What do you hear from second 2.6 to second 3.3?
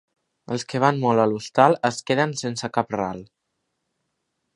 cap ral.